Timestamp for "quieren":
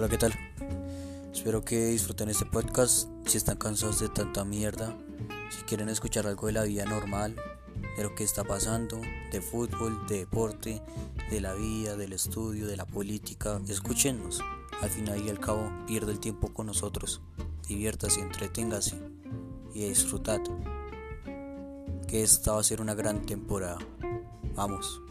5.64-5.90